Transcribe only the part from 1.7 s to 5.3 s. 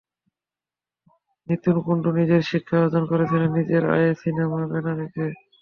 কুন্ডু নিজের শিক্ষা অর্জন করেছিলেন নিজের আয়ে, সিনেমার ব্যানার এঁকে।